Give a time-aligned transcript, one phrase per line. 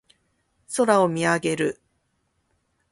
[0.77, 1.79] 空を見上げる。